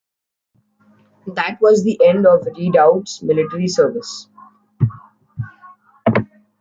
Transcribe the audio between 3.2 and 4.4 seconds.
military service.